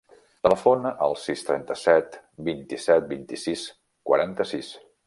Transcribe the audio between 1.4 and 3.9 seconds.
trenta-set, vint-i-set, vint-i-sis,